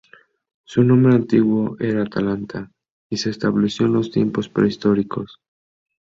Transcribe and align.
Su 0.63 0.83
nombre 0.83 1.13
antiguo 1.13 1.77
era 1.79 2.01
Atalanta 2.01 2.71
y 3.07 3.17
se 3.17 3.29
estableció 3.29 3.85
en 3.85 3.93
los 3.93 4.09
tiempos 4.09 4.49
prehistóricos. 4.49 5.37